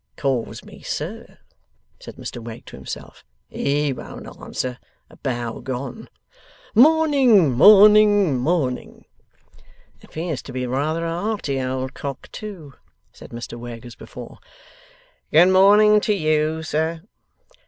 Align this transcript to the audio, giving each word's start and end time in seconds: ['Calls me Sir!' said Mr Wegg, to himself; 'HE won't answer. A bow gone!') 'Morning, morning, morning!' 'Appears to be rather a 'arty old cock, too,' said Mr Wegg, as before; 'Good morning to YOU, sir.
['Calls 0.17 0.63
me 0.63 0.81
Sir!' 0.81 1.37
said 1.99 2.15
Mr 2.15 2.41
Wegg, 2.43 2.65
to 2.65 2.75
himself; 2.75 3.23
'HE 3.51 3.93
won't 3.93 4.25
answer. 4.41 4.79
A 5.11 5.17
bow 5.17 5.59
gone!') 5.59 6.09
'Morning, 6.73 7.51
morning, 7.51 8.35
morning!' 8.39 9.05
'Appears 10.01 10.41
to 10.41 10.51
be 10.51 10.65
rather 10.65 11.05
a 11.05 11.11
'arty 11.11 11.61
old 11.61 11.93
cock, 11.93 12.31
too,' 12.31 12.73
said 13.13 13.29
Mr 13.29 13.59
Wegg, 13.59 13.85
as 13.85 13.93
before; 13.93 14.39
'Good 15.31 15.49
morning 15.49 15.99
to 16.01 16.13
YOU, 16.15 16.63
sir. 16.63 17.01